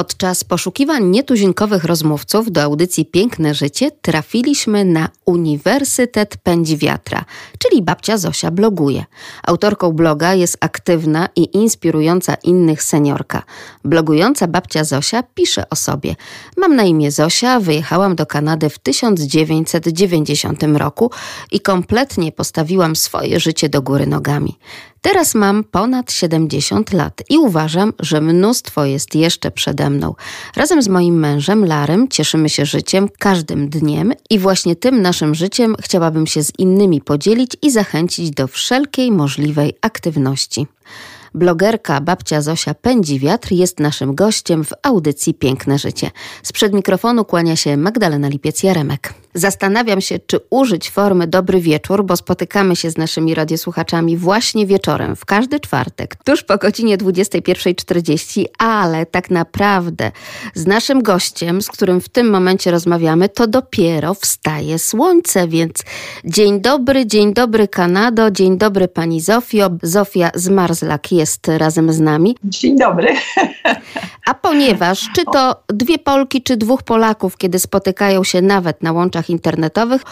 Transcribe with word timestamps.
Podczas 0.00 0.44
poszukiwań 0.44 1.04
nietuzinkowych 1.04 1.84
rozmówców 1.84 2.52
do 2.52 2.62
audycji 2.62 3.06
Piękne 3.06 3.54
Życie 3.54 3.90
trafiliśmy 3.90 4.84
na 4.84 5.08
Uniwersytet 5.24 6.36
Pędzi 6.36 6.76
Wiatra, 6.76 7.24
czyli 7.58 7.82
babcia 7.82 8.18
Zosia 8.18 8.50
bloguje. 8.50 9.04
Autorką 9.42 9.92
bloga 9.92 10.34
jest 10.34 10.56
aktywna 10.60 11.28
i 11.36 11.56
inspirująca 11.56 12.34
innych 12.34 12.82
seniorka. 12.82 13.42
Blogująca 13.84 14.46
babcia 14.46 14.84
Zosia 14.84 15.22
pisze 15.22 15.68
o 15.70 15.76
sobie. 15.76 16.16
Mam 16.56 16.76
na 16.76 16.82
imię 16.82 17.10
Zosia, 17.10 17.60
wyjechałam 17.60 18.16
do 18.16 18.26
Kanady 18.26 18.70
w 18.70 18.78
1990 18.78 20.62
roku 20.62 21.10
i 21.52 21.60
kompletnie 21.60 22.32
postawiłam 22.32 22.96
swoje 22.96 23.40
życie 23.40 23.68
do 23.68 23.82
góry 23.82 24.06
nogami. 24.06 24.58
Teraz 25.02 25.34
mam 25.34 25.64
ponad 25.64 26.12
70 26.12 26.92
lat 26.92 27.22
i 27.28 27.38
uważam, 27.38 27.92
że 28.00 28.20
mnóstwo 28.20 28.84
jest 28.84 29.14
jeszcze 29.14 29.50
przede 29.50 29.90
mną. 29.90 30.14
Razem 30.56 30.82
z 30.82 30.88
moim 30.88 31.18
mężem 31.18 31.64
Larem 31.64 32.08
cieszymy 32.08 32.48
się 32.48 32.66
życiem 32.66 33.08
każdym 33.18 33.68
dniem 33.68 34.12
i 34.30 34.38
właśnie 34.38 34.76
tym 34.76 35.02
naszym 35.02 35.34
życiem 35.34 35.76
chciałabym 35.82 36.26
się 36.26 36.42
z 36.42 36.52
innymi 36.58 37.00
podzielić 37.00 37.56
i 37.62 37.70
zachęcić 37.70 38.30
do 38.30 38.46
wszelkiej 38.46 39.12
możliwej 39.12 39.72
aktywności. 39.80 40.66
Blogerka 41.34 42.00
babcia 42.00 42.42
Zosia 42.42 42.74
Pędzi 42.74 43.18
Wiatr 43.18 43.52
jest 43.52 43.80
naszym 43.80 44.14
gościem 44.14 44.64
w 44.64 44.72
audycji 44.82 45.34
Piękne 45.34 45.78
Życie. 45.78 46.10
Sprzed 46.42 46.72
mikrofonu 46.72 47.24
kłania 47.24 47.56
się 47.56 47.76
Magdalena 47.76 48.30
Lipiec-Jaremek. 48.30 49.12
Zastanawiam 49.34 50.00
się, 50.00 50.18
czy 50.26 50.38
użyć 50.50 50.90
formy 50.90 51.26
dobry 51.26 51.60
wieczór, 51.60 52.04
bo 52.04 52.16
spotykamy 52.16 52.76
się 52.76 52.90
z 52.90 52.96
naszymi 52.96 53.34
radiosłuchaczami 53.34 54.16
właśnie 54.16 54.66
wieczorem, 54.66 55.16
w 55.16 55.24
każdy 55.24 55.60
czwartek, 55.60 56.16
tuż 56.24 56.42
po 56.42 56.58
godzinie 56.58 56.98
21.40, 56.98 58.44
ale 58.58 59.06
tak 59.06 59.30
naprawdę 59.30 60.12
z 60.54 60.66
naszym 60.66 61.02
gościem, 61.02 61.62
z 61.62 61.68
którym 61.68 62.00
w 62.00 62.08
tym 62.08 62.30
momencie 62.30 62.70
rozmawiamy, 62.70 63.28
to 63.28 63.46
dopiero 63.46 64.14
wstaje 64.14 64.78
słońce, 64.78 65.48
więc 65.48 65.72
dzień 66.24 66.60
dobry, 66.60 67.06
dzień 67.06 67.34
dobry 67.34 67.68
Kanado, 67.68 68.30
dzień 68.30 68.58
dobry 68.58 68.88
pani 68.88 69.20
Zofio. 69.20 69.70
Zofia 69.82 70.30
Zmarzlak 70.34 71.12
jest 71.12 71.48
razem 71.48 71.92
z 71.92 72.00
nami. 72.00 72.36
Dzień 72.44 72.78
dobry. 72.78 73.08
A 74.26 74.34
ponieważ 74.34 75.08
czy 75.14 75.24
to 75.32 75.62
dwie 75.68 75.98
Polki, 75.98 76.42
czy 76.42 76.56
dwóch 76.56 76.82
Polaków, 76.82 77.36
kiedy 77.36 77.58
spotykają 77.58 78.24
się 78.24 78.42
nawet 78.42 78.82
na 78.82 78.92
łączach 78.92 79.19
internetowych, 79.28 80.02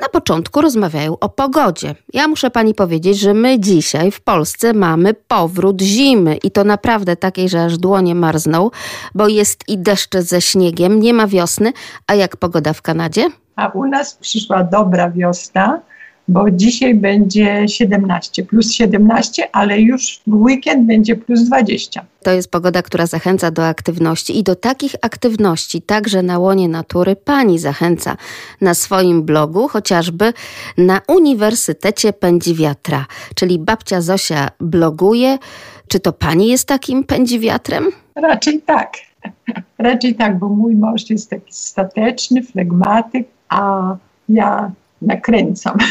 na 0.00 0.08
początku 0.08 0.60
rozmawiają 0.60 1.18
o 1.18 1.28
pogodzie. 1.28 1.94
Ja 2.12 2.28
muszę 2.28 2.50
pani 2.50 2.74
powiedzieć, 2.74 3.18
że 3.18 3.34
my 3.34 3.60
dzisiaj 3.60 4.10
w 4.10 4.20
Polsce 4.20 4.72
mamy 4.72 5.14
powrót 5.14 5.82
zimy 5.82 6.36
i 6.36 6.50
to 6.50 6.64
naprawdę 6.64 7.16
takiej, 7.16 7.48
że 7.48 7.64
aż 7.64 7.78
dłonie 7.78 8.14
marzną, 8.14 8.70
bo 9.14 9.28
jest 9.28 9.68
i 9.68 9.78
deszcze 9.78 10.22
ze 10.22 10.40
śniegiem, 10.40 11.00
nie 11.00 11.14
ma 11.14 11.26
wiosny. 11.26 11.72
A 12.06 12.14
jak 12.14 12.36
pogoda 12.36 12.72
w 12.72 12.82
Kanadzie? 12.82 13.30
A 13.56 13.68
u 13.68 13.86
nas 13.86 14.14
przyszła 14.14 14.64
dobra 14.64 15.10
wiosna 15.10 15.80
bo 16.28 16.50
dzisiaj 16.50 16.94
będzie 16.94 17.68
17, 17.68 18.44
plus 18.44 18.72
17, 18.72 19.48
ale 19.52 19.80
już 19.80 20.20
w 20.26 20.34
weekend 20.34 20.86
będzie 20.86 21.16
plus 21.16 21.42
20. 21.42 22.04
To 22.22 22.30
jest 22.30 22.50
pogoda, 22.50 22.82
która 22.82 23.06
zachęca 23.06 23.50
do 23.50 23.66
aktywności 23.66 24.38
i 24.38 24.42
do 24.42 24.56
takich 24.56 24.94
aktywności 25.02 25.82
także 25.82 26.22
na 26.22 26.38
łonie 26.38 26.68
natury 26.68 27.16
pani 27.16 27.58
zachęca 27.58 28.16
na 28.60 28.74
swoim 28.74 29.22
blogu, 29.22 29.68
chociażby 29.68 30.32
na 30.78 31.00
Uniwersytecie 31.08 32.12
Pędzi 32.12 32.54
Wiatra, 32.54 33.06
czyli 33.34 33.58
babcia 33.58 34.00
Zosia 34.00 34.48
bloguje. 34.60 35.38
Czy 35.88 36.00
to 36.00 36.12
pani 36.12 36.48
jest 36.48 36.68
takim 36.68 37.04
pędzi 37.04 37.40
wiatrem? 37.40 37.84
Raczej 38.14 38.62
tak. 38.62 38.92
Raczej 39.78 40.14
tak, 40.14 40.38
bo 40.38 40.48
mój 40.48 40.76
mąż 40.76 41.10
jest 41.10 41.30
taki 41.30 41.52
stateczny, 41.52 42.42
flegmatyk, 42.42 43.28
a 43.48 43.96
ja 44.28 44.72
nakręcam. 45.06 45.78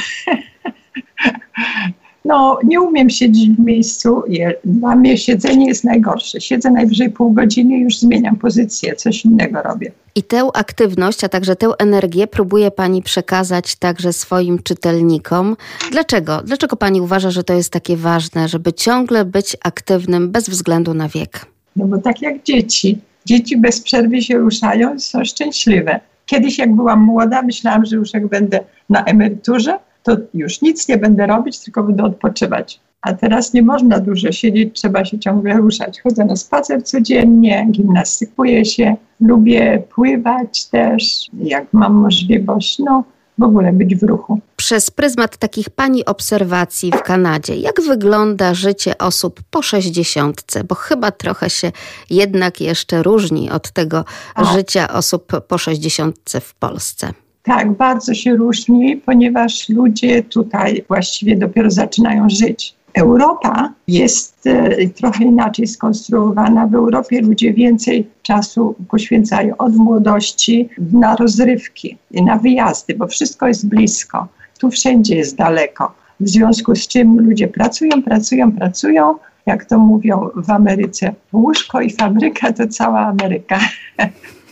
No, 2.26 2.60
nie 2.64 2.82
umiem 2.82 3.10
siedzieć 3.10 3.49
w 3.49 3.60
miejscu. 3.60 4.23
Dla 4.65 4.95
mnie 4.95 5.17
siedzenie 5.17 5.67
jest 5.67 5.83
najgorsze. 5.83 6.42
Siedzę 6.42 6.71
najwyżej 6.71 7.10
pół 7.10 7.32
godziny 7.32 7.77
i 7.77 7.82
już 7.82 7.98
zmieniam 7.98 8.36
pozycję, 8.36 8.95
coś 8.95 9.26
innego 9.26 9.61
robię. 9.61 9.92
I 10.15 10.23
tę 10.23 10.49
aktywność, 10.54 11.23
a 11.23 11.30
także 11.30 11.55
tę 11.55 11.67
energię 11.80 12.27
próbuje 12.27 12.71
Pani 12.71 13.02
przekazać 13.02 13.76
także 13.76 14.14
swoim 14.14 14.64
czytelnikom. 14.64 15.58
Dlaczego? 15.92 16.42
Dlaczego 16.45 16.76
Pani 16.76 17.02
uważa, 17.02 17.32
że 17.32 17.43
to 17.43 17.54
jest 17.54 17.70
takie 17.70 17.98
ważne, 17.98 18.48
żeby 18.48 18.73
ciągle 18.73 19.26
być 19.26 19.58
aktywnym 19.64 20.32
bez 20.32 20.49
względu 20.49 20.93
na 20.93 21.09
wiek? 21.09 21.45
No 21.76 21.86
bo 21.86 21.98
tak 21.98 22.21
jak 22.21 22.43
dzieci. 22.43 22.98
Dzieci 23.26 23.58
bez 23.58 23.82
przerwy 23.82 24.21
się 24.21 24.38
ruszają 24.38 24.99
są 24.99 25.26
szczęśliwe. 25.26 25.99
Kiedyś, 26.26 26.58
jak 26.58 26.76
byłam 26.76 27.02
młoda, 27.02 27.42
myślałam, 27.42 27.86
że 27.86 27.95
już 27.95 28.14
jak 28.14 28.28
będę 28.28 28.60
na 28.89 29.04
emeryturze, 29.04 29.80
to 30.04 30.17
już 30.34 30.61
nic 30.61 30.88
nie 30.88 30.98
będę 30.98 31.28
robić, 31.28 31.60
tylko 31.60 31.84
będę 31.84 32.04
odpoczywać. 32.04 32.80
A 33.02 33.14
teraz 33.14 33.54
nie 33.54 33.61
można 33.61 34.00
dużo 34.00 34.32
siedzieć, 34.32 34.82
trzeba 34.82 35.06
się 35.06 35.20
ciągle 35.20 35.54
ruszać. 35.54 36.02
Chodzę 36.02 36.26
na 36.26 36.36
spacer 36.36 36.83
codziennie, 36.83 37.67
gimnastykuję 37.72 38.66
się, 38.66 38.95
lubię 39.22 39.83
pływać 39.95 40.66
też, 40.66 41.30
jak 41.39 41.66
mam 41.73 41.94
możliwość. 41.94 42.80
No, 42.80 43.04
w 43.38 43.44
ogóle 43.44 43.73
być 43.73 43.95
w 43.95 44.04
ruchu. 44.04 44.39
Przez 44.55 44.92
pryzmat 44.92 45.38
takich 45.38 45.70
pani 45.70 46.05
obserwacji 46.05 46.92
w 46.92 47.02
Kanadzie, 47.02 47.55
jak 47.55 47.82
wygląda 47.82 48.54
życie 48.54 48.98
osób 48.98 49.39
po 49.52 49.61
sześćdziesiątce? 49.61 50.64
Bo 50.64 50.76
chyba 50.76 51.11
trochę 51.11 51.49
się 51.49 51.71
jednak 52.10 52.61
jeszcze 52.61 53.04
różni 53.04 53.52
od 53.52 53.71
tego 53.71 54.05
A. 54.36 54.44
życia 54.44 54.88
osób 54.94 55.42
po 55.48 55.58
sześćdziesiątce 55.58 56.42
w 56.42 56.54
Polsce. 56.54 57.14
Tak, 57.44 57.71
bardzo 57.71 58.14
się 58.14 58.36
różni, 58.36 58.98
ponieważ 58.98 59.70
ludzie 59.70 60.23
tutaj 60.23 60.83
właściwie 60.88 61.38
dopiero 61.38 61.71
zaczynają 61.71 62.30
żyć. 62.30 62.76
Europa 62.93 63.73
jest 63.87 64.48
e, 64.48 64.87
trochę 64.87 65.23
inaczej 65.23 65.67
skonstruowana. 65.67 66.67
W 66.67 66.76
Europie 66.76 67.21
ludzie 67.21 67.54
więcej 67.54 68.08
czasu 68.21 68.76
poświęcają 68.89 69.58
od 69.58 69.76
młodości 69.76 70.70
na 70.92 71.15
rozrywki 71.15 71.98
na 72.11 72.37
wyjazdy, 72.37 72.95
bo 72.95 73.08
wszystko 73.08 73.48
jest 73.48 73.67
blisko. 73.67 74.27
Tu 74.59 74.70
wszędzie 74.70 75.15
jest 75.15 75.36
daleko. 75.36 75.92
W 76.20 76.30
związku 76.30 76.76
z 76.76 76.87
czym 76.87 77.20
ludzie 77.20 77.48
pracują, 77.48 78.03
pracują, 78.03 78.52
pracują. 78.52 79.15
Jak 79.45 79.65
to 79.65 79.80
mówią 79.80 80.30
w 80.36 80.49
Ameryce, 80.49 81.14
łóżko 81.33 81.82
i 81.82 81.92
fabryka 81.92 82.53
to 82.53 82.67
cała 82.67 82.99
Ameryka. 82.99 83.59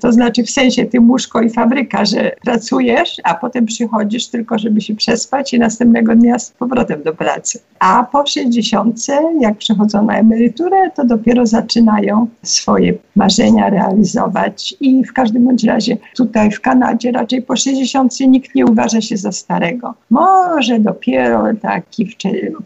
To 0.00 0.12
znaczy 0.12 0.42
w 0.42 0.50
sensie 0.50 0.84
ty 0.84 1.00
łóżko 1.00 1.42
i 1.42 1.50
fabryka, 1.50 2.04
że 2.04 2.32
pracujesz, 2.44 3.16
a 3.24 3.34
potem 3.34 3.66
przychodzisz 3.66 4.28
tylko, 4.28 4.58
żeby 4.58 4.80
się 4.80 4.94
przespać 4.94 5.54
i 5.54 5.58
następnego 5.58 6.14
dnia 6.14 6.38
z 6.38 6.50
powrotem 6.50 7.02
do 7.02 7.14
pracy. 7.14 7.58
A 7.78 8.04
po 8.12 8.26
60, 8.26 9.06
jak 9.40 9.58
przechodzą 9.58 10.04
na 10.04 10.18
emeryturę, 10.18 10.90
to 10.90 11.04
dopiero 11.04 11.46
zaczynają 11.46 12.26
swoje 12.42 12.94
marzenia 13.16 13.70
realizować 13.70 14.74
i 14.80 15.04
w 15.04 15.12
każdym 15.12 15.44
bądź 15.44 15.64
razie 15.64 15.96
tutaj 16.16 16.50
w 16.50 16.60
Kanadzie 16.60 17.12
raczej 17.12 17.42
po 17.42 17.56
60 17.56 18.20
nikt 18.20 18.54
nie 18.54 18.66
uważa 18.66 19.00
się 19.00 19.16
za 19.16 19.32
starego. 19.32 19.94
Może 20.10 20.80
dopiero 20.80 21.44
taki 21.62 22.16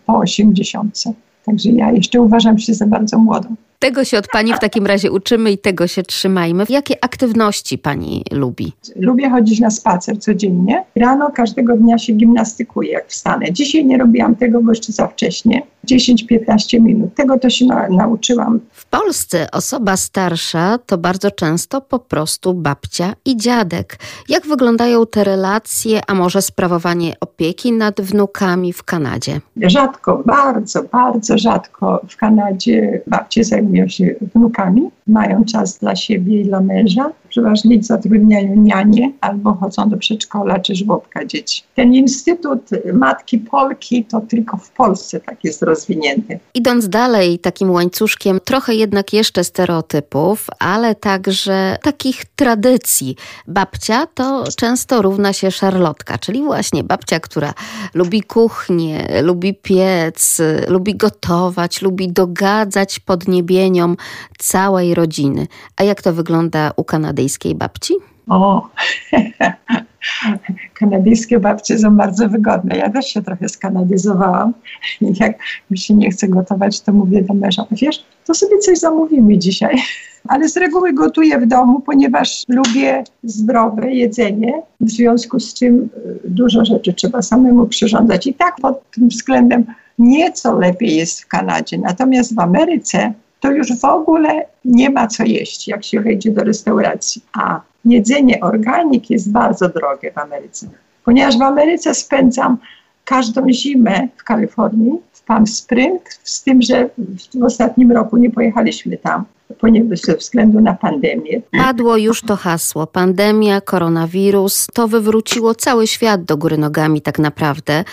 po 0.07 0.19
80. 0.19 1.05
Także 1.45 1.71
ja 1.71 1.93
jeszcze 1.93 2.21
uważam 2.21 2.59
się 2.59 2.75
za 2.75 2.87
bardzo 2.87 3.19
młodą. 3.19 3.55
Tego 3.81 4.05
się 4.05 4.19
od 4.19 4.29
Pani 4.29 4.55
w 4.55 4.59
takim 4.59 4.87
razie 4.87 5.13
uczymy 5.13 5.53
i 5.53 5.59
tego 5.59 5.87
się 5.87 6.03
trzymajmy. 6.03 6.65
Jakie 6.69 7.05
aktywności 7.05 7.79
Pani 7.79 8.25
lubi? 8.33 8.73
Lubię 8.97 9.31
chodzić 9.31 9.61
na 9.61 9.71
spacer 9.71 10.19
codziennie. 10.19 10.85
Rano 10.97 11.31
każdego 11.31 11.77
dnia 11.77 11.99
się 11.99 12.13
gimnastykuję, 12.13 12.93
jak 12.93 13.09
wstanę. 13.09 13.53
Dzisiaj 13.53 13.85
nie 13.85 13.99
robiłam 13.99 14.37
tego, 14.37 14.63
bo 14.63 14.71
jeszcze 14.71 14.93
za 14.93 15.07
wcześnie. 15.07 15.63
10-15 15.89 16.81
minut. 16.81 17.15
Tego 17.15 17.39
to 17.39 17.51
się 17.51 17.67
na, 17.67 17.89
nauczyłam. 17.89 18.61
W 18.73 18.87
Polsce 18.87 19.51
osoba 19.53 19.97
starsza 19.97 20.79
to 20.87 20.99
bardzo 20.99 21.31
często 21.31 21.81
po 21.81 21.99
prostu 21.99 22.55
babcia 22.55 23.13
i 23.25 23.37
dziadek. 23.37 23.99
Jak 24.29 24.47
wyglądają 24.47 25.07
te 25.07 25.25
relacje, 25.25 26.01
a 26.07 26.15
może 26.15 26.43
sprawowanie 26.43 27.15
opieki 27.21 27.73
nad 27.73 28.01
wnukami 28.01 28.73
w 28.73 28.83
Kanadzie? 28.83 29.41
Rzadko, 29.57 30.23
bardzo, 30.27 30.83
bardzo 30.83 31.39
rzadko 31.39 32.01
w 32.09 32.17
Kanadzie 32.17 33.01
babcie 33.07 33.45
zajmują 33.45 33.89
się 33.89 34.15
wnukami. 34.35 34.83
Mają 35.07 35.45
czas 35.45 35.79
dla 35.79 35.97
siebie 35.97 36.41
i 36.41 36.45
dla 36.45 36.61
męża 36.61 37.11
przeważnie 37.31 37.83
zatrudniają 37.83 38.57
nianie 38.57 39.13
albo 39.21 39.55
chodzą 39.55 39.89
do 39.91 39.97
przedszkola 39.97 40.59
czy 40.59 40.75
żłobka 40.75 41.25
dzieci. 41.25 41.63
Ten 41.75 41.95
Instytut 41.95 42.71
Matki 42.95 43.39
Polki 43.39 44.05
to 44.05 44.21
tylko 44.21 44.57
w 44.57 44.71
Polsce 44.71 45.21
tak 45.21 45.45
jest 45.45 45.63
rozwinięty. 45.63 46.39
Idąc 46.55 46.89
dalej 46.89 47.39
takim 47.39 47.71
łańcuszkiem, 47.71 48.41
trochę 48.45 48.75
jednak 48.75 49.13
jeszcze 49.13 49.45
stereotypów, 49.45 50.47
ale 50.59 50.95
także 50.95 51.77
takich 51.83 52.25
tradycji. 52.25 53.17
Babcia 53.47 54.07
to 54.07 54.45
często 54.57 55.03
równa 55.03 55.33
się 55.33 55.51
szarlotka, 55.51 56.19
czyli 56.19 56.43
właśnie 56.43 56.85
babcia, 56.85 57.21
która 57.21 57.55
lubi 57.95 58.23
kuchnię, 58.23 59.23
lubi 59.23 59.55
piec, 59.55 60.41
lubi 60.69 60.97
gotować, 60.97 61.83
lubi 61.83 62.13
dogadzać 62.13 63.01
podniebieniom 63.01 63.97
całej 64.39 64.95
rodziny. 64.95 65.47
A 65.77 65.85
jak 65.85 66.03
to 66.03 66.13
wygląda 66.13 66.73
u 66.77 66.85
kanadyjskiej 67.21 67.55
babci? 67.55 67.95
O, 68.29 68.69
kanadyjskie 70.79 71.41
babcie 71.41 71.79
są 71.79 71.97
bardzo 71.97 72.29
wygodne. 72.29 72.77
Ja 72.77 72.91
też 72.91 73.07
się 73.07 73.23
trochę 73.23 73.49
skanadyzowałam. 73.49 74.53
Jak 75.21 75.39
mi 75.71 75.79
się 75.79 75.95
nie 75.95 76.11
chce 76.11 76.29
gotować, 76.29 76.81
to 76.81 76.93
mówię 76.93 77.23
do 77.23 77.35
męża, 77.35 77.67
wiesz, 77.71 78.05
to 78.27 78.35
sobie 78.35 78.59
coś 78.59 78.79
zamówimy 78.79 79.39
dzisiaj. 79.39 79.77
Ale 80.29 80.49
z 80.49 80.57
reguły 80.57 80.93
gotuję 80.93 81.39
w 81.39 81.47
domu, 81.47 81.81
ponieważ 81.81 82.45
lubię 82.49 83.05
zdrowe 83.23 83.93
jedzenie, 83.93 84.63
w 84.81 84.91
związku 84.91 85.41
z 85.41 85.55
czym 85.55 85.89
y, 86.07 86.21
dużo 86.25 86.65
rzeczy 86.65 86.93
trzeba 86.93 87.23
samemu 87.23 87.67
przyrządzać. 87.67 88.27
I 88.27 88.35
tak 88.35 88.57
pod 88.63 88.91
tym 88.91 89.09
względem 89.09 89.65
nieco 89.99 90.59
lepiej 90.59 90.97
jest 90.97 91.21
w 91.21 91.27
Kanadzie. 91.27 91.79
Natomiast 91.79 92.35
w 92.35 92.39
Ameryce 92.39 93.13
to 93.41 93.51
już 93.51 93.81
w 93.81 93.85
ogóle 93.85 94.47
nie 94.65 94.91
ma 94.91 95.07
co 95.07 95.25
jeść, 95.25 95.69
jak 95.69 95.85
się 95.85 96.01
wejdzie 96.01 96.31
do 96.31 96.45
restauracji. 96.45 97.23
A 97.33 97.61
jedzenie 97.85 98.41
organik 98.41 99.11
jest 99.11 99.33
bardzo 99.33 99.69
drogie 99.69 100.13
w 100.13 100.19
Ameryce. 100.19 100.67
Ponieważ 101.05 101.39
w 101.39 101.43
Ameryce 101.43 101.95
spędzam 101.95 102.59
każdą 103.05 103.53
zimę 103.53 104.09
w 104.17 104.25
Kalifornii, 104.25 104.93
w 105.13 105.23
Palm 105.23 105.47
Springs, 105.47 106.21
z 106.25 106.43
tym, 106.43 106.63
że 106.63 106.89
w 107.35 107.45
ostatnim 107.45 107.93
roku 107.93 108.17
nie 108.17 108.31
pojechaliśmy 108.31 108.97
tam 108.97 109.25
ponieważ 109.61 110.01
ze 110.01 110.17
względu 110.17 110.61
na 110.61 110.75
pandemię. 110.75 111.43
Padło 111.51 111.97
już 111.97 112.23
to 112.23 112.37
hasło. 112.37 112.87
Pandemia, 112.87 113.61
koronawirus, 113.61 114.67
to 114.75 114.89
wywróciło 114.89 115.55
cały 115.55 115.87
świat 115.87 116.25
do 116.25 116.37
góry 116.37 116.59
nogami 116.59 117.03
tak 117.03 117.19
naprawdę. 117.19 117.85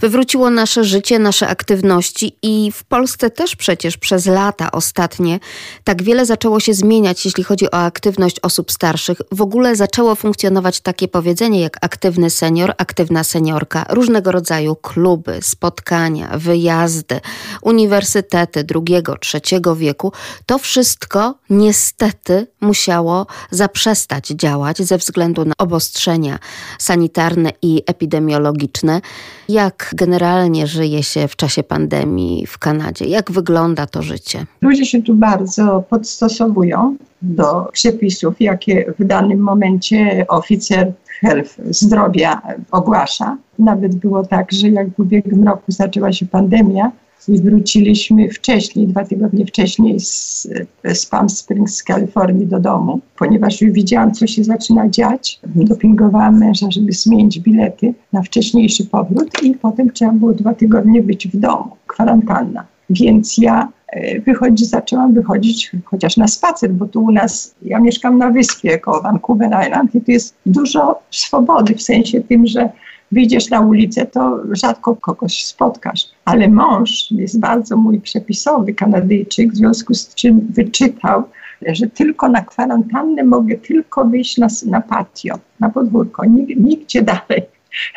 Wywróciło 0.00 0.50
nasze 0.50 0.84
życie, 0.84 1.18
nasze 1.18 1.48
aktywności 1.48 2.36
i 2.42 2.72
w 2.72 2.84
Polsce 2.84 3.30
też 3.30 3.56
przecież 3.56 3.96
przez 3.96 4.26
lata 4.26 4.72
ostatnie 4.72 5.40
tak 5.84 6.02
wiele 6.02 6.26
zaczęło 6.26 6.60
się 6.60 6.74
zmieniać, 6.74 7.24
jeśli 7.24 7.44
chodzi 7.44 7.70
o 7.70 7.74
aktywność 7.74 8.40
osób 8.40 8.72
starszych. 8.72 9.18
W 9.32 9.42
ogóle 9.42 9.76
zaczęło 9.76 10.14
funkcjonować 10.14 10.80
takie 10.80 11.08
powiedzenie 11.08 11.60
jak 11.60 11.78
aktywny 11.80 12.30
senior, 12.30 12.74
aktywna 12.78 13.24
seniorka, 13.24 13.86
różnego 13.88 14.32
rodzaju 14.32 14.76
kluby, 14.76 15.38
spotkania, 15.42 16.38
wyjazdy, 16.38 17.20
uniwersytety 17.62 18.64
drugiego, 18.64 19.16
trzeciego 19.16 19.76
wieku. 19.76 20.12
To 20.46 20.58
wszystko 20.58 20.97
wszystko 20.98 21.34
niestety 21.50 22.46
musiało 22.60 23.26
zaprzestać 23.50 24.26
działać 24.26 24.78
ze 24.78 24.98
względu 24.98 25.44
na 25.44 25.52
obostrzenia 25.58 26.38
sanitarne 26.78 27.50
i 27.62 27.82
epidemiologiczne. 27.86 29.00
Jak 29.48 29.90
generalnie 29.96 30.66
żyje 30.66 31.02
się 31.02 31.28
w 31.28 31.36
czasie 31.36 31.62
pandemii 31.62 32.46
w 32.46 32.58
Kanadzie? 32.58 33.04
Jak 33.04 33.30
wygląda 33.32 33.86
to 33.86 34.02
życie? 34.02 34.46
Ludzie 34.60 34.86
się 34.86 35.02
tu 35.02 35.14
bardzo 35.14 35.84
podstosowują 35.90 36.96
do 37.22 37.68
przepisów, 37.72 38.40
jakie 38.40 38.94
w 38.98 39.04
danym 39.04 39.38
momencie 39.38 40.26
oficer 40.28 40.92
health 41.20 41.56
zdrowia 41.70 42.42
ogłasza. 42.70 43.36
Nawet 43.58 43.94
było 43.94 44.26
tak, 44.26 44.52
że 44.52 44.68
jak 44.68 44.88
w 44.88 45.00
ubiegłym 45.00 45.44
roku 45.48 45.64
zaczęła 45.72 46.12
się 46.12 46.26
pandemia, 46.26 46.90
i 47.28 47.38
wróciliśmy 47.38 48.28
wcześniej, 48.28 48.86
dwa 48.86 49.04
tygodnie 49.04 49.46
wcześniej 49.46 50.00
z, 50.00 50.48
z 50.84 51.06
Palm 51.06 51.28
Springs 51.28 51.76
z 51.76 51.82
Kalifornii 51.82 52.46
do 52.46 52.60
domu, 52.60 53.00
ponieważ 53.18 53.60
już 53.60 53.72
widziałam, 53.72 54.12
co 54.12 54.26
się 54.26 54.44
zaczyna 54.44 54.88
dziać. 54.88 55.40
Dopingowałam 55.46 56.38
męża, 56.38 56.70
żeby 56.70 56.92
zmienić 56.92 57.40
bilety 57.40 57.94
na 58.12 58.22
wcześniejszy 58.22 58.84
powrót 58.84 59.42
i 59.42 59.54
potem 59.54 59.92
trzeba 59.92 60.12
było 60.12 60.32
dwa 60.32 60.54
tygodnie 60.54 61.02
być 61.02 61.28
w 61.28 61.36
domu, 61.36 61.76
kwarantanna. 61.86 62.64
Więc 62.90 63.38
ja 63.38 63.68
e, 63.88 64.20
wychodzi, 64.20 64.64
zaczęłam 64.64 65.14
wychodzić 65.14 65.72
chociaż 65.84 66.16
na 66.16 66.28
spacer, 66.28 66.70
bo 66.70 66.86
tu 66.86 67.04
u 67.04 67.12
nas, 67.12 67.54
ja 67.62 67.80
mieszkam 67.80 68.18
na 68.18 68.30
wyspie 68.30 68.78
koło 68.78 69.02
Vancouver 69.02 69.50
Island 69.66 69.94
i 69.94 70.00
tu 70.00 70.10
jest 70.10 70.34
dużo 70.46 70.98
swobody 71.10 71.74
w 71.74 71.82
sensie 71.82 72.20
tym, 72.20 72.46
że 72.46 72.70
wyjdziesz 73.12 73.50
na 73.50 73.60
ulicę, 73.60 74.06
to 74.06 74.40
rzadko 74.52 74.96
kogoś 74.96 75.44
spotkasz. 75.44 76.08
Ale 76.24 76.48
mąż 76.48 77.10
jest 77.10 77.40
bardzo 77.40 77.76
mój 77.76 78.00
przepisowy 78.00 78.74
Kanadyjczyk, 78.74 79.52
w 79.52 79.56
związku 79.56 79.94
z 79.94 80.14
czym 80.14 80.40
wyczytał, 80.50 81.22
że 81.66 81.86
tylko 81.86 82.28
na 82.28 82.42
kwarantannę 82.42 83.24
mogę 83.24 83.56
tylko 83.56 84.04
wyjść 84.04 84.38
na, 84.38 84.46
na 84.66 84.80
patio, 84.80 85.34
na 85.60 85.70
podwórko, 85.70 86.24
nigdzie 86.56 87.02
dalej. 87.02 87.42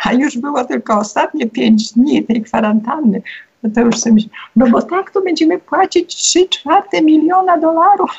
A 0.03 0.13
już 0.13 0.37
było 0.37 0.65
tylko 0.65 0.99
ostatnie 0.99 1.49
pięć 1.49 1.93
dni 1.93 2.23
tej 2.23 2.41
kwarantanny. 2.41 3.21
No 3.63 3.69
to 3.69 3.81
już 3.81 3.99
sobie 3.99 4.13
myślę, 4.13 4.29
no 4.55 4.67
bo 4.67 4.81
tak 4.81 5.11
to 5.11 5.21
będziemy 5.21 5.59
płacić 5.59 6.15
3 6.15 6.49
czwarte 6.49 7.01
miliona 7.01 7.57
dolarów 7.57 8.11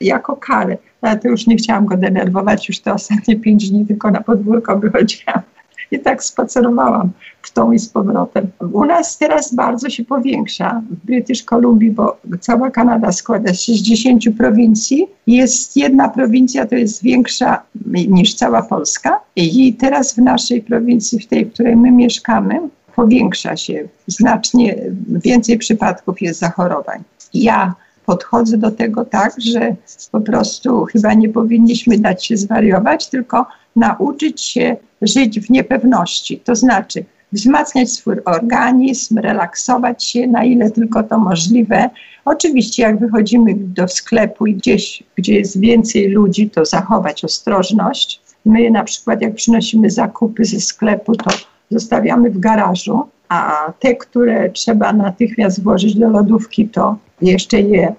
jako 0.00 0.36
karę. 0.36 0.76
Ale 1.00 1.18
to 1.18 1.28
już 1.28 1.46
nie 1.46 1.56
chciałam 1.56 1.86
go 1.86 1.96
denerwować, 1.96 2.68
już 2.68 2.80
te 2.80 2.94
ostatnie 2.94 3.36
pięć 3.36 3.70
dni 3.70 3.86
tylko 3.86 4.10
na 4.10 4.20
podwórko 4.20 4.78
wychodziłam 4.78 5.42
i 5.90 5.98
tak 5.98 6.24
spacerowałam 6.24 7.10
w 7.42 7.52
tą 7.52 7.72
i 7.72 7.78
z 7.78 7.88
powrotem. 7.88 8.46
U 8.72 8.84
nas 8.84 9.18
teraz 9.18 9.54
bardzo 9.54 9.90
się 9.90 10.04
powiększa 10.04 10.82
w 10.90 11.06
British 11.06 11.44
Columbia, 11.44 11.92
bo 11.92 12.16
cała 12.40 12.70
Kanada 12.70 13.12
składa 13.12 13.54
się 13.54 13.72
z 13.72 13.76
10 13.76 14.28
prowincji. 14.38 15.06
Jest 15.26 15.76
jedna 15.76 16.08
prowincja, 16.08 16.66
to 16.66 16.74
jest 16.74 17.02
większa 17.02 17.62
niż 18.08 18.34
cała 18.34 18.62
Polska 18.62 19.20
i 19.36 19.74
teraz 19.74 20.14
w 20.14 20.18
naszej 20.18 20.62
prowincji, 20.62 21.20
w 21.20 21.26
tej, 21.26 21.44
w 21.46 21.52
której 21.52 21.76
my 21.76 21.90
mieszkamy, 21.90 22.60
powiększa 22.96 23.56
się. 23.56 23.88
Znacznie 24.06 24.76
więcej 25.08 25.58
przypadków 25.58 26.22
jest 26.22 26.40
zachorowań. 26.40 27.02
Ja 27.34 27.74
podchodzę 28.06 28.56
do 28.56 28.70
tego 28.70 29.04
tak, 29.04 29.34
że 29.38 29.74
po 30.12 30.20
prostu 30.20 30.84
chyba 30.84 31.14
nie 31.14 31.28
powinniśmy 31.28 31.98
dać 31.98 32.26
się 32.26 32.36
zwariować, 32.36 33.08
tylko 33.08 33.46
nauczyć 33.76 34.42
się 34.42 34.76
żyć 35.02 35.40
w 35.40 35.50
niepewności. 35.50 36.40
To 36.44 36.54
znaczy 36.54 37.04
wzmacniać 37.32 37.90
swój 37.90 38.16
organizm, 38.24 39.18
relaksować 39.18 40.04
się 40.04 40.26
na 40.26 40.44
ile 40.44 40.70
tylko 40.70 41.02
to 41.02 41.18
możliwe. 41.18 41.90
Oczywiście, 42.24 42.82
jak 42.82 42.98
wychodzimy 42.98 43.54
do 43.54 43.88
sklepu 43.88 44.46
i 44.46 44.54
gdzieś, 44.54 45.02
gdzie 45.16 45.34
jest 45.34 45.60
więcej 45.60 46.08
ludzi, 46.08 46.50
to 46.50 46.64
zachować 46.64 47.24
ostrożność. 47.24 48.20
My 48.44 48.70
na 48.70 48.84
przykład, 48.84 49.22
jak 49.22 49.34
przynosimy 49.34 49.90
zakupy 49.90 50.44
ze 50.44 50.60
sklepu, 50.60 51.16
to 51.16 51.30
zostawiamy 51.70 52.30
w 52.30 52.38
garażu, 52.38 53.08
a 53.28 53.72
te, 53.78 53.94
które 53.94 54.50
trzeba 54.50 54.92
natychmiast 54.92 55.62
włożyć 55.62 55.94
do 55.94 56.08
lodówki, 56.08 56.68
to 56.68 56.96
jeszcze 57.22 57.60
je 57.60 57.94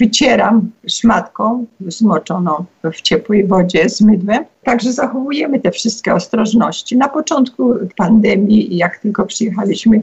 wycieram 0.00 0.70
szmatką 0.88 1.66
zmoczoną 1.80 2.64
w 2.92 3.00
ciepłej 3.02 3.46
wodzie 3.46 3.88
z 3.88 4.00
mydłem. 4.00 4.44
Także 4.64 4.92
zachowujemy 4.92 5.60
te 5.60 5.70
wszystkie 5.70 6.14
ostrożności. 6.14 6.96
Na 6.96 7.08
początku 7.08 7.74
pandemii, 7.96 8.76
jak 8.76 8.98
tylko 8.98 9.26
przyjechaliśmy 9.26 10.02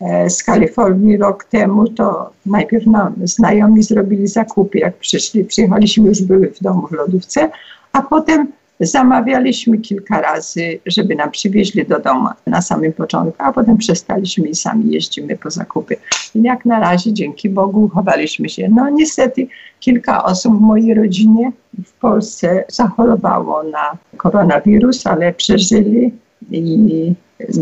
e, 0.00 0.30
z 0.30 0.42
Kalifornii 0.42 1.16
rok 1.16 1.44
temu, 1.44 1.88
to 1.88 2.30
najpierw 2.46 2.86
nam 2.86 3.14
znajomi 3.24 3.82
zrobili 3.82 4.26
zakupy. 4.26 4.78
Jak 4.78 4.96
przyszli, 4.96 5.44
przyjechaliśmy, 5.44 6.08
już 6.08 6.22
były 6.22 6.50
w 6.50 6.62
domu 6.62 6.86
w 6.86 6.92
lodówce, 6.92 7.50
a 7.92 8.02
potem 8.02 8.52
Zamawialiśmy 8.80 9.78
kilka 9.78 10.20
razy, 10.20 10.78
żeby 10.86 11.14
nam 11.14 11.30
przywieźli 11.30 11.86
do 11.86 11.98
domu 11.98 12.28
na 12.46 12.62
samym 12.62 12.92
początku, 12.92 13.42
a 13.44 13.52
potem 13.52 13.76
przestaliśmy 13.76 14.48
i 14.48 14.54
sami 14.54 14.92
jeździmy 14.92 15.36
po 15.36 15.50
zakupy. 15.50 15.96
I 16.34 16.42
jak 16.42 16.64
na 16.64 16.80
razie, 16.80 17.12
dzięki 17.12 17.50
Bogu, 17.50 17.84
uchowaliśmy 17.84 18.48
się. 18.48 18.68
No 18.68 18.90
niestety 18.90 19.46
kilka 19.80 20.24
osób 20.24 20.58
w 20.58 20.60
mojej 20.60 20.94
rodzinie 20.94 21.52
w 21.84 21.92
Polsce 21.92 22.64
zachorowało 22.68 23.62
na 23.62 23.98
koronawirus, 24.16 25.06
ale 25.06 25.32
przeżyli 25.32 26.12
i 26.50 27.14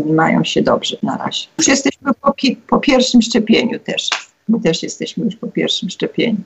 mają 0.05 0.43
się 0.43 0.61
dobrze 0.61 0.97
na 1.03 1.17
razie. 1.17 1.47
Już 1.57 1.67
jesteśmy 1.67 2.11
po, 2.21 2.33
po 2.67 2.79
pierwszym 2.79 3.21
szczepieniu 3.21 3.79
też. 3.79 4.09
My 4.49 4.59
też 4.59 4.83
jesteśmy 4.83 5.25
już 5.25 5.35
po 5.35 5.47
pierwszym 5.47 5.89
szczepieniu. 5.89 6.37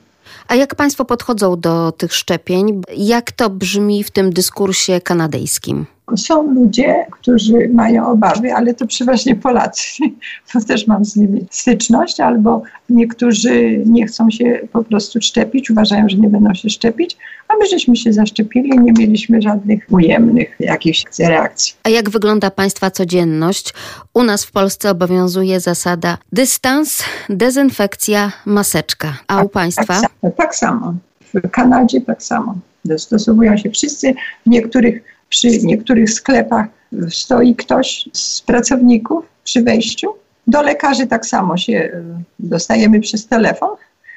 A 0.48 0.54
jak 0.54 0.74
Państwo 0.74 1.04
podchodzą 1.04 1.60
do 1.60 1.92
tych 1.92 2.14
szczepień? 2.14 2.82
Jak 2.96 3.32
to 3.32 3.50
brzmi 3.50 4.04
w 4.04 4.10
tym 4.10 4.32
dyskursie 4.32 5.00
kanadyjskim? 5.00 5.86
Są 6.16 6.54
ludzie, 6.54 7.06
którzy 7.10 7.68
mają 7.72 8.08
obawy, 8.08 8.54
ale 8.54 8.74
to 8.74 8.86
przeważnie 8.86 9.36
Polacy, 9.36 10.02
bo 10.54 10.60
też 10.60 10.86
mam 10.86 11.04
z 11.04 11.16
nimi 11.16 11.46
styczność, 11.50 12.20
albo 12.20 12.62
niektórzy 12.90 13.82
nie 13.86 14.06
chcą 14.06 14.30
się 14.30 14.60
po 14.72 14.84
prostu 14.84 15.20
szczepić, 15.20 15.70
uważają, 15.70 16.08
że 16.08 16.16
nie 16.16 16.28
będą 16.28 16.54
się 16.54 16.70
szczepić, 16.70 17.16
a 17.48 17.56
my 17.56 17.66
żeśmy 17.66 17.96
się 17.96 18.12
zaszczepili 18.12 18.78
nie 18.78 18.92
mieliśmy 18.92 19.42
żadnych 19.42 19.86
ujemnych 19.90 20.56
jakichś 20.60 21.04
reakcji. 21.18 21.74
A 21.82 21.88
jak 21.88 22.10
wygląda 22.10 22.50
Państwa 22.50 22.90
codzienność? 22.90 23.74
U 24.14 24.22
nas 24.22 24.44
w 24.44 24.52
Polsce 24.52 24.90
obowiązuje 24.90 25.60
zasada 25.60 26.18
dystans, 26.32 27.04
dezynfekcja, 27.28 28.32
maseczka. 28.46 29.14
A 29.28 29.36
tak, 29.36 29.44
u 29.44 29.48
Państwa? 29.48 30.00
Tak, 30.00 30.36
tak 30.36 30.54
samo. 30.54 30.94
W 31.34 31.50
Kanadzie 31.50 32.00
tak 32.00 32.22
samo. 32.22 32.54
Dostosowują 32.84 33.56
się 33.56 33.70
wszyscy. 33.70 34.14
W 34.46 34.50
niektórych 34.50 35.02
przy 35.32 35.48
niektórych 35.66 36.10
sklepach 36.10 36.66
stoi 37.08 37.54
ktoś 37.54 38.08
z 38.12 38.40
pracowników 38.40 39.24
przy 39.44 39.62
wejściu. 39.62 40.08
Do 40.46 40.62
lekarzy 40.62 41.06
tak 41.06 41.26
samo 41.26 41.56
się 41.56 41.72
e, 41.72 42.02
dostajemy 42.38 43.00
przez 43.00 43.26
telefon, 43.26 43.70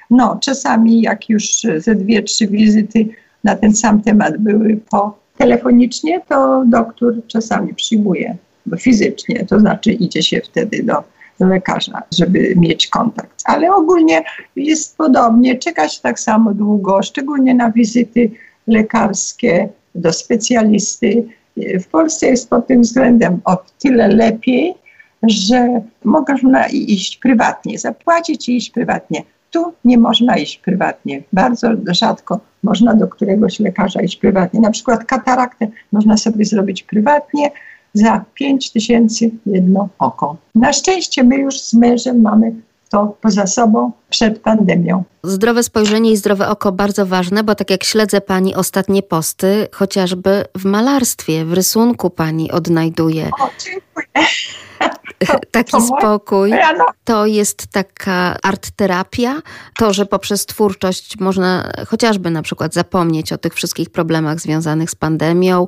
No, 0.10 0.38
czasami 0.42 1.02
jak 1.02 1.30
już 1.30 1.44
ze 1.78 1.96
dwie, 1.96 2.24
trzy 2.24 2.48
wizyty 2.48 3.08
na 3.44 3.56
ten 3.56 3.76
sam 3.76 4.02
temat 4.02 4.38
były 4.38 4.80
po 4.90 5.18
telefonicznie, 5.38 6.22
to 6.30 6.64
doktor 6.68 7.14
czasami 7.28 7.74
przyjmuje 7.74 8.38
fizycznie, 8.80 9.46
to 9.46 9.60
znaczy 9.60 9.92
idzie 9.92 10.24
się 10.24 10.42
wtedy 10.42 10.84
do, 10.84 11.04
lekarza, 11.40 12.02
żeby 12.14 12.54
mieć 12.56 12.88
kontakt. 12.88 13.42
Ale 13.46 13.72
ogólnie 13.72 14.24
jest 14.56 14.98
podobnie, 14.98 15.58
czeka 15.58 15.90
się 15.90 16.02
tak 16.02 16.20
samo 16.20 16.54
długo, 16.54 17.04
szczególnie 17.04 17.56
na 17.56 17.72
wizyty 17.72 18.32
lekarskie 18.68 19.70
do 19.96 20.14
specjalisty. 20.14 21.28
W 21.58 21.88
Polsce 21.88 22.28
jest 22.28 22.50
pod 22.50 22.68
tym 22.68 22.82
względem 22.82 23.42
o 23.46 23.58
tyle 23.80 24.08
lepiej, 24.08 24.74
że 25.24 25.82
można 26.04 26.68
iść 26.68 27.18
prywatnie, 27.18 27.80
zapłacić 27.80 28.50
i 28.50 28.58
iść 28.58 28.70
prywatnie. 28.70 29.24
Tu 29.52 29.74
nie 29.86 29.98
można 29.98 30.38
iść 30.38 30.58
prywatnie. 30.58 31.24
Bardzo 31.34 31.68
rzadko 31.88 32.40
można 32.64 32.94
do 32.94 33.08
któregoś 33.08 33.60
lekarza 33.60 34.02
iść 34.02 34.16
prywatnie. 34.16 34.60
Na 34.60 34.72
przykład 34.72 35.04
kataraktę 35.04 35.68
można 35.92 36.18
sobie 36.18 36.46
zrobić 36.46 36.84
prywatnie 36.84 37.52
za 37.94 38.26
5 38.34 38.72
tysięcy 38.72 39.32
jedno 39.46 39.90
oko. 40.00 40.38
Na 40.56 40.74
szczęście 40.74 41.24
my 41.24 41.38
już 41.38 41.62
z 41.62 41.74
mężem 41.74 42.22
mamy 42.22 42.54
to 42.90 43.18
poza 43.22 43.48
sobą 43.48 43.92
przed 44.10 44.40
pandemią. 44.40 45.04
Zdrowe 45.24 45.64
spojrzenie 45.64 46.12
i 46.12 46.18
zdrowe 46.18 46.50
oko 46.50 46.72
bardzo 46.72 47.06
ważne, 47.06 47.44
bo 47.44 47.56
tak 47.56 47.70
jak 47.70 47.84
śledzę 47.84 48.22
Pani 48.22 48.56
ostatnie 48.56 49.04
posty, 49.04 49.68
chociażby 49.72 50.46
w 50.58 50.66
malarstwie, 50.66 51.46
w 51.46 51.54
rysunku 51.54 52.10
Pani 52.10 52.52
odnajduje. 52.52 53.30
O, 53.42 53.50
dziękuję. 53.66 54.28
Taki 55.52 55.72
to 55.72 55.82
spokój. 55.82 56.52
To 57.04 57.26
jest 57.26 57.68
taka 57.68 58.38
art 58.44 58.72
terapia. 58.72 59.42
To, 59.78 59.94
że 59.94 60.06
poprzez 60.06 60.46
twórczość 60.46 61.20
można 61.20 61.72
chociażby 61.88 62.32
na 62.32 62.42
przykład 62.42 62.74
zapomnieć 62.74 63.34
o 63.34 63.38
tych 63.38 63.54
wszystkich 63.54 63.90
problemach 63.90 64.40
związanych 64.40 64.90
z 64.90 64.96
pandemią, 64.96 65.68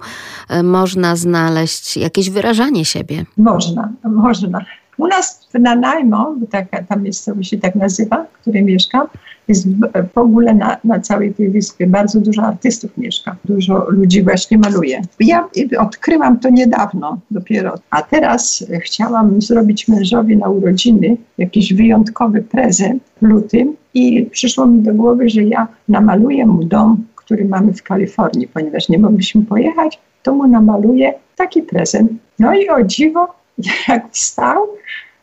e, 0.50 0.64
można 0.64 1.16
znaleźć 1.16 1.98
jakieś 1.98 2.30
wyrażanie 2.30 2.86
siebie. 2.86 3.26
Można, 3.38 3.90
można. 4.04 4.66
U 4.98 5.08
nas 5.08 5.48
w 5.54 5.60
Nanaimo, 5.60 6.36
taka, 6.52 6.84
ta 6.84 6.96
miejscowość 6.96 7.50
się 7.50 7.58
tak 7.58 7.76
nazywa, 7.76 8.26
w 8.34 8.42
której 8.42 8.64
mieszkam, 8.64 9.08
jest 9.48 9.68
w 10.14 10.18
ogóle 10.18 10.54
na, 10.54 10.78
na 10.84 11.00
całej 11.00 11.34
tej 11.34 11.50
wyspie 11.50 11.88
bardzo 11.88 12.22
dużo 12.22 12.42
artystów 12.42 12.98
mieszka, 12.98 13.36
dużo 13.46 13.86
ludzi 13.90 14.24
właśnie 14.24 14.58
maluje. 14.58 15.02
Ja 15.20 15.50
odkryłam 15.80 16.40
to 16.40 16.50
niedawno 16.50 17.20
dopiero, 17.32 17.76
a 17.90 18.02
teraz 18.02 18.66
chciałam 18.80 19.42
zrobić 19.42 19.88
mężowi 19.88 20.38
na 20.38 20.50
urodziny 20.50 21.18
jakiś 21.38 21.74
wyjątkowy 21.74 22.42
prezent 22.42 23.04
w 23.22 23.26
lutym 23.26 23.76
i 23.94 24.26
przyszło 24.32 24.66
mi 24.66 24.82
do 24.82 24.94
głowy, 24.94 25.30
że 25.30 25.44
ja 25.44 25.68
namaluję 25.90 26.46
mu 26.46 26.64
dom, 26.64 27.06
który 27.16 27.46
mamy 27.46 27.74
w 27.74 27.84
Kalifornii, 27.84 28.48
ponieważ 28.48 28.90
nie 28.90 29.00
mogliśmy 29.00 29.42
pojechać, 29.46 30.00
to 30.24 30.36
mu 30.36 30.48
namaluję 30.48 31.14
taki 31.36 31.62
prezent. 31.62 32.12
No 32.40 32.54
i 32.54 32.70
o 32.70 32.84
dziwo, 32.84 33.28
jak 33.88 34.12
wstał, 34.12 34.68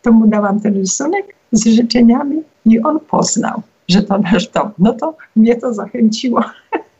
to 0.03 0.13
mu 0.13 0.27
dałam 0.27 0.61
ten 0.61 0.75
rysunek 0.75 1.35
z 1.53 1.67
życzeniami 1.67 2.43
i 2.67 2.81
on 2.81 3.01
poznał, 3.01 3.63
że 3.89 4.03
to 4.03 4.19
nasz 4.19 4.49
dom. 4.49 4.71
No 4.79 4.93
to 4.93 5.17
mnie 5.37 5.57
to 5.57 5.75
zachęciło 5.75 6.45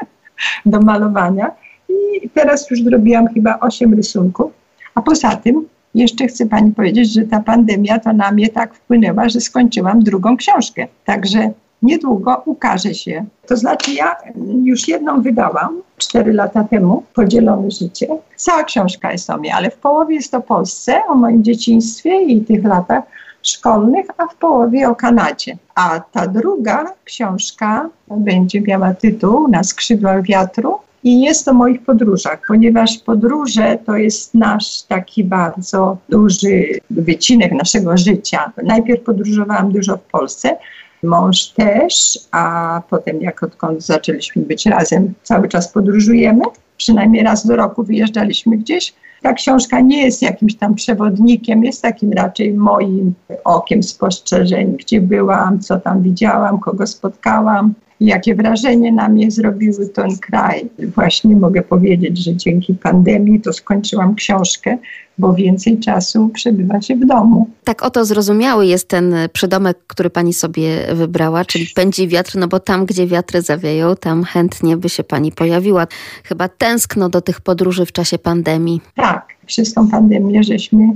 do 0.67 0.81
malowania 0.81 1.51
i 1.89 2.31
teraz 2.35 2.71
już 2.71 2.83
zrobiłam 2.83 3.29
chyba 3.29 3.61
osiem 3.61 3.95
rysunków, 3.95 4.53
a 4.95 5.03
poza 5.03 5.37
tym 5.37 5.67
jeszcze 5.95 6.27
chcę 6.27 6.47
Pani 6.47 6.73
powiedzieć, 6.73 7.13
że 7.13 7.23
ta 7.23 7.41
pandemia 7.41 7.99
to 7.99 8.13
na 8.13 8.31
mnie 8.31 8.49
tak 8.49 8.75
wpłynęła, 8.75 9.29
że 9.29 9.41
skończyłam 9.41 10.03
drugą 10.03 10.37
książkę. 10.37 10.87
Także 11.05 11.53
niedługo 11.85 12.43
ukaże 12.45 12.95
się. 12.95 13.25
To 13.47 13.57
znaczy, 13.57 13.93
ja 13.93 14.17
już 14.65 14.89
jedną 14.89 15.23
wydałam 15.23 15.83
cztery 15.99 16.33
lata 16.33 16.65
temu, 16.65 17.03
Podzielone 17.15 17.71
życie. 17.71 18.07
Cała 18.37 18.65
książka 18.65 19.13
jest 19.13 19.31
o 19.31 19.37
mnie, 19.37 19.55
ale 19.55 19.71
w 19.71 19.77
połowie 19.77 20.15
jest 20.15 20.35
o 20.35 20.41
Polsce, 20.41 21.03
o 21.09 21.15
moim 21.15 21.45
dzieciństwie 21.45 22.23
i 22.23 22.41
tych 22.41 22.65
latach 22.65 23.05
szkolnych, 23.43 24.07
a 24.19 24.27
w 24.27 24.35
połowie 24.35 24.89
o 24.89 24.95
Kanadzie. 24.95 25.57
A 25.75 26.01
ta 26.01 26.27
druga 26.27 26.85
książka 27.05 27.89
będzie 28.11 28.61
miała 28.61 28.95
tytuł 28.95 29.49
Na 29.49 29.65
skrzydłach 29.65 30.23
wiatru 30.23 30.79
i 31.05 31.21
jest 31.21 31.49
o 31.49 31.53
moich 31.53 31.83
podróżach, 31.83 32.41
ponieważ 32.49 32.99
podróże 32.99 33.79
to 33.87 33.97
jest 33.97 34.35
nasz 34.35 34.83
taki 34.83 35.25
bardzo 35.25 35.97
duży 36.09 36.65
wycinek 36.91 37.53
naszego 37.53 37.97
życia. 37.97 38.53
Najpierw 38.63 39.03
podróżowałam 39.03 39.73
dużo 39.73 39.97
w 39.97 40.03
Polsce, 40.03 40.57
mąż 41.05 41.47
też, 41.47 42.19
a 42.33 42.83
potem 42.91 43.21
jak 43.21 43.43
odkąd 43.43 43.85
zaczęliśmy 43.85 44.43
być 44.43 44.67
razem, 44.67 45.15
cały 45.23 45.49
czas 45.49 45.73
podróżujemy. 45.73 46.45
Przynajmniej 46.77 47.23
raz 47.25 47.47
do 47.47 47.57
roku 47.57 47.85
wyjeżdżaliśmy 47.85 48.57
gdzieś. 48.57 48.95
Ta 49.23 49.33
książka 49.33 49.81
nie 49.81 50.03
jest 50.03 50.23
jakimś 50.23 50.55
tam 50.55 50.75
przewodnikiem, 50.75 51.65
jest 51.65 51.83
takim 51.83 52.13
raczej 52.13 52.55
moim 52.55 53.15
okiem 53.45 53.83
spostrzeżeń, 53.83 54.77
gdzie 54.77 55.01
byłam, 55.01 55.61
co 55.61 55.81
tam 55.81 56.03
widziałam, 56.03 56.59
kogo 56.59 56.87
spotkałam 56.87 57.75
jakie 58.07 58.35
wrażenie 58.35 58.93
na 58.93 59.09
mnie 59.09 59.31
zrobiły 59.31 59.89
ten 59.89 60.17
kraj. 60.19 60.69
Właśnie 60.95 61.37
mogę 61.37 61.63
powiedzieć, 61.63 62.19
że 62.19 62.37
dzięki 62.37 62.75
pandemii 62.75 63.41
to 63.41 63.53
skończyłam 63.53 64.15
książkę, 64.15 64.79
bo 65.19 65.35
więcej 65.35 65.79
czasu 65.79 66.29
przebywa 66.29 66.81
się 66.81 66.97
w 66.97 67.07
domu. 67.07 67.49
Tak 67.65 67.83
oto 67.83 68.05
zrozumiały 68.05 68.67
jest 68.67 68.89
ten 68.89 69.15
przydomek, 69.33 69.79
który 69.87 70.11
pani 70.11 70.35
sobie 70.35 70.95
wybrała, 70.95 71.45
czyli 71.45 71.67
pędzi 71.75 72.09
wiatr, 72.09 72.37
no 72.37 72.49
bo 72.49 72.61
tam, 72.61 72.87
gdzie 72.87 73.07
wiatry 73.07 73.43
zawieją, 73.43 73.97
tam 73.97 74.25
chętnie 74.25 74.77
by 74.77 74.89
się 74.89 75.05
pani 75.05 75.33
pojawiła. 75.33 75.87
Chyba 76.25 76.49
tęskno 76.49 77.09
do 77.09 77.21
tych 77.21 77.41
podróży 77.41 77.87
w 77.87 77.93
czasie 77.93 78.19
pandemii. 78.19 78.81
Tak, 78.95 79.29
przez 79.47 79.75
tą 79.75 79.89
pandemię 79.89 80.45
żeśmy 80.45 80.89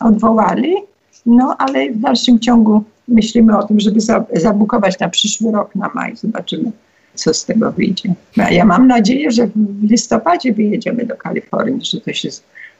odwołali, 0.00 0.74
no 1.26 1.56
ale 1.58 1.90
w 1.90 1.98
dalszym 1.98 2.38
ciągu 2.38 2.84
myślimy 3.08 3.58
o 3.58 3.62
tym, 3.62 3.80
żeby 3.80 4.00
zabukować 4.32 4.98
na 4.98 5.08
przyszły 5.08 5.52
rok, 5.52 5.74
na 5.74 5.90
maj. 5.94 6.16
Zobaczymy, 6.16 6.72
co 7.14 7.34
z 7.34 7.44
tego 7.44 7.72
wyjdzie. 7.72 8.14
Ja 8.50 8.64
mam 8.64 8.86
nadzieję, 8.86 9.30
że 9.30 9.46
w 9.46 9.82
listopadzie 9.90 10.52
wyjedziemy 10.52 11.06
do 11.06 11.16
Kalifornii, 11.16 11.84
że 11.84 12.00
to 12.00 12.12
się 12.12 12.28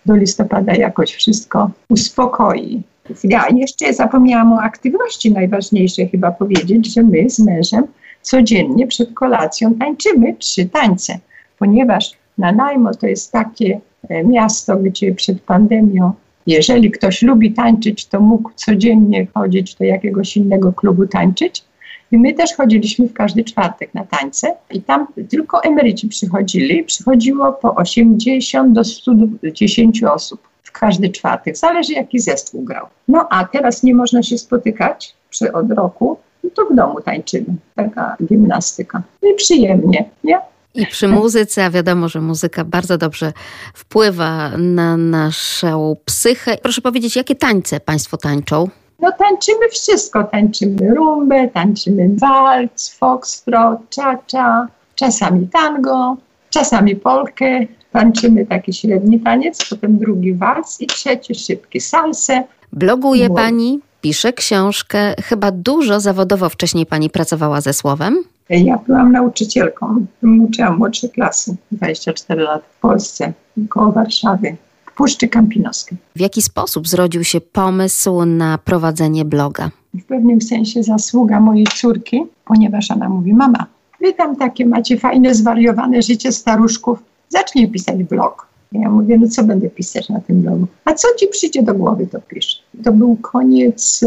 do 0.06 0.16
listopada 0.16 0.75
jakoś 0.75 1.14
wszystko 1.14 1.70
uspokoi. 1.88 2.82
Ja 3.25 3.44
jeszcze 3.54 3.92
zapomniałam 3.94 4.52
o 4.52 4.61
aktywności 4.61 5.32
najważniejsze 5.32 6.06
chyba 6.06 6.30
powiedzieć, 6.30 6.94
że 6.94 7.02
my 7.02 7.30
z 7.30 7.38
mężem 7.38 7.85
codziennie 8.23 8.87
przed 8.87 9.14
kolacją 9.14 9.75
tańczymy 9.75 10.35
trzy 10.38 10.66
tańce, 10.66 11.18
ponieważ 11.58 12.12
Nanaimo 12.38 12.94
to 12.94 13.06
jest 13.06 13.32
takie 13.32 13.80
e, 14.08 14.25
miasto, 14.25 14.76
gdzie 14.76 15.14
przed 15.14 15.40
pandemią 15.40 16.12
jeżeli 16.49 16.90
ktoś 16.90 17.23
lubi 17.23 17.52
tańczyć, 17.52 18.07
to 18.07 18.21
mógł 18.21 18.50
codziennie 18.55 19.26
chodzić 19.35 19.75
do 19.75 19.85
jakiegoś 19.85 20.37
innego 20.37 20.73
klubu 20.73 21.07
tańczyć. 21.07 21.64
I 22.12 22.19
my 22.19 22.35
też 22.35 22.55
chodziliśmy 22.55 23.09
w 23.09 23.12
każdy 23.12 23.45
czwartek 23.45 23.95
na 23.95 24.05
tańce 24.05 24.55
i 24.71 24.83
tam 24.83 25.07
tylko 25.28 25.62
emeryci 25.62 26.09
przychodzili. 26.09 26.85
Przychodziło 26.85 27.52
po 27.52 27.75
80 27.75 28.73
do 28.73 28.85
110 28.85 30.02
osób 30.02 30.49
w 30.62 30.73
każdy 30.73 31.09
czwartek. 31.09 31.57
Zależy 31.57 31.93
jaki 31.93 32.21
zespół 32.21 32.62
grał. 32.62 32.87
No 33.09 33.26
a 33.31 33.45
teraz 33.45 33.83
nie 33.83 33.95
można 33.95 34.23
się 34.23 34.38
spotykać 34.38 35.14
przy, 35.31 35.52
od 35.52 35.73
roku, 35.73 36.19
no 36.45 36.50
to 36.50 36.67
w 36.67 36.75
domu 36.75 37.00
tańczymy. 37.00 37.55
Taka 37.75 38.17
gimnastyka. 38.25 39.02
No 39.23 39.31
I 39.31 39.35
przyjemnie, 39.35 40.05
nie? 40.25 40.40
I 40.75 40.87
przy 40.87 41.09
muzyce, 41.09 41.65
a 41.65 41.71
wiadomo, 41.71 42.09
że 42.09 42.21
muzyka 42.21 42.65
bardzo 42.65 42.99
dobrze 42.99 43.33
wpływa 43.75 44.51
na 44.59 44.97
naszą 44.97 45.97
psychę. 46.05 46.59
Proszę 46.63 46.81
powiedzieć, 46.81 47.17
jakie 47.17 47.35
tańce 47.35 47.81
Państwo 47.81 48.17
tańczą? 48.17 48.69
No 49.01 49.13
tańczymy 49.13 49.69
wszystko. 49.69 50.25
Tańczymy 50.25 50.95
rumbę, 50.95 51.49
tańczymy 51.49 52.09
walc, 52.21 52.89
foxtrot, 52.89 53.79
cha-cha, 53.97 54.67
czasami 54.95 55.49
tango, 55.49 56.17
czasami 56.51 56.97
polkę. 56.97 57.67
Tańczymy 57.93 58.47
taki 58.47 58.73
średni 58.73 59.21
taniec, 59.21 59.69
potem 59.71 59.99
drugi 59.99 60.35
walc 60.35 60.81
i 60.81 60.87
trzeci 60.87 61.35
szybki 61.35 61.81
salsę. 61.81 62.45
Bloguje 62.73 63.31
Pani, 63.31 63.81
pisze 64.00 64.33
książkę. 64.33 65.14
Chyba 65.23 65.50
dużo 65.50 66.00
zawodowo 66.00 66.49
wcześniej 66.49 66.87
Pani 66.87 67.11
pracowała 67.11 67.61
ze 67.61 67.73
słowem? 67.73 68.25
Ja 68.50 68.78
byłam 68.87 69.12
nauczycielką, 69.12 70.07
uczyłam 70.49 70.78
młodsze 70.78 71.09
klasy, 71.09 71.57
24 71.73 72.43
lat 72.43 72.62
w 72.76 72.81
Polsce, 72.81 73.33
koło 73.69 73.93
Warszawy, 73.93 74.57
w 74.87 74.95
Puszczy 74.95 75.28
Kampinoskiej. 75.28 75.99
W 76.17 76.21
jaki 76.21 76.43
sposób 76.43 76.88
zrodził 76.88 77.25
się 77.25 77.40
pomysł 77.40 78.25
na 78.25 78.59
prowadzenie 78.59 79.25
bloga? 79.25 79.71
W 79.95 80.05
pewnym 80.05 80.40
sensie 80.40 80.83
zasługa 80.83 81.40
mojej 81.40 81.67
córki, 81.67 82.23
ponieważ 82.45 82.90
ona 82.90 83.09
mówi, 83.09 83.35
mama, 83.35 83.67
wy 84.00 84.12
tam 84.12 84.37
takie 84.37 84.67
macie 84.67 84.99
fajne, 84.99 85.35
zwariowane 85.35 86.02
życie 86.02 86.33
staruszków, 86.33 86.99
zacznij 87.28 87.69
pisać 87.69 88.05
blog. 88.05 88.48
Ja 88.73 88.91
mówię, 88.91 89.19
no 89.19 89.29
co 89.29 89.45
będę 89.45 89.71
pisać 89.71 90.09
na 90.09 90.21
tym 90.21 90.43
blogu? 90.43 90.67
A 90.85 90.95
co 90.95 91.09
ci 91.19 91.27
przyjdzie 91.27 91.63
do 91.63 91.75
głowy, 91.75 92.07
to 92.07 92.21
pisz. 92.21 92.63
To 92.85 92.93
był 92.93 93.17
koniec 93.17 94.05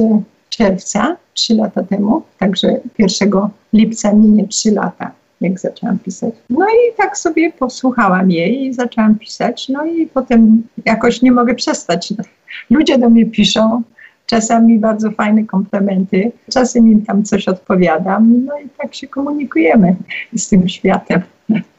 czerwca, 0.50 1.18
trzy 1.34 1.56
lata 1.56 1.84
temu, 1.84 2.22
także 2.40 2.80
1 2.98 3.32
lipca 3.74 4.14
minie 4.14 4.48
trzy 4.48 4.72
lata 4.72 5.12
jak 5.42 5.60
zaczęłam 5.60 6.00
pisać. 6.00 6.34
No 6.50 6.66
i 6.66 6.98
tak 6.98 7.18
sobie 7.18 7.52
posłuchałam 7.52 8.32
jej 8.32 8.66
i 8.66 8.74
zaczęłam 8.74 9.16
pisać, 9.16 9.70
no 9.70 9.86
i 9.86 10.08
potem 10.08 10.64
jakoś 10.86 11.22
nie 11.22 11.32
mogę 11.32 11.56
przestać. 11.56 12.14
Ludzie 12.70 12.98
do 12.98 13.10
mnie 13.10 13.26
piszą, 13.26 13.82
czasami 14.26 14.80
bardzo 14.80 15.12
fajne 15.12 15.44
komplementy, 15.44 16.32
czasem 16.50 16.92
im 16.92 17.06
tam 17.06 17.24
coś 17.24 17.48
odpowiadam, 17.48 18.46
no 18.46 18.60
i 18.60 18.70
tak 18.78 18.96
się 18.96 19.08
komunikujemy 19.08 19.96
z 20.36 20.50
tym 20.50 20.70
światem. 20.70 21.22